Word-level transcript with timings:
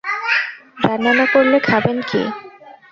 রান্না 0.77 1.11
না 1.19 1.25
করলে 1.33 1.57
খাবেন 1.69 1.97
কী? 2.09 2.21